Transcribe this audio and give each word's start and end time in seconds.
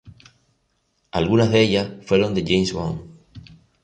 Algunas 1.11 1.51
de 1.51 1.61
ellas 1.61 1.89
fueron 2.07 2.33
de 2.33 2.43
James 2.43 2.73
Bond. 2.73 3.01